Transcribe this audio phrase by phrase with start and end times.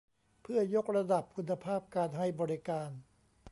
[0.41, 2.89] เพื่อยกระดับคุณภาพการให้บริการ